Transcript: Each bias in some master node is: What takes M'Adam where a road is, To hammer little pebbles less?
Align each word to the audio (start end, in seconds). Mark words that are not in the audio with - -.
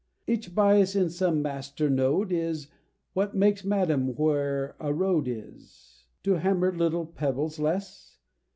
Each 0.25 0.55
bias 0.55 0.95
in 0.95 1.11
some 1.11 1.43
master 1.43 1.87
node 1.87 2.31
is: 2.31 2.69
What 3.13 3.39
takes 3.39 3.61
M'Adam 3.63 4.15
where 4.15 4.75
a 4.79 4.91
road 4.91 5.27
is, 5.27 6.07
To 6.23 6.39
hammer 6.39 6.75
little 6.75 7.05
pebbles 7.05 7.59
less? 7.59 8.17